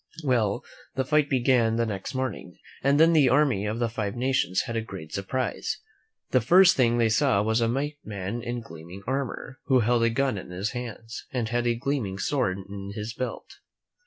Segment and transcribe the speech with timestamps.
[0.23, 0.63] Well,
[0.95, 4.75] the fight began the next morning, and then the army of the Five Nations had
[4.75, 5.79] a great surprise.
[6.31, 10.09] The first thing they saw was a white man in gleaming armor, who held a
[10.09, 13.57] gun in his hands, and had a gleaming sword in his belt.